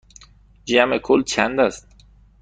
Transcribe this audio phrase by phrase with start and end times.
[0.65, 1.87] جمع کل چند است؟